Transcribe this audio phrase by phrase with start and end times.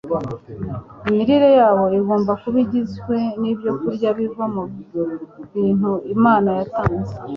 [1.09, 4.63] imirire yabo igomba kuba igizwe n'ibyokurya biva mu
[5.53, 7.13] bintu imana yatanze